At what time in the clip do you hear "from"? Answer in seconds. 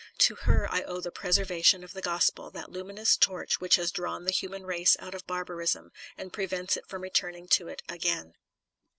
6.87-7.03